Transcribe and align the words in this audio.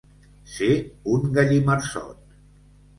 Ser 0.53 0.69
un 1.19 1.29
gallimarsot. 1.37 2.39